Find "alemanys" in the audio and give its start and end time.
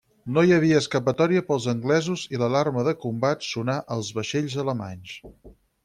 4.65-5.17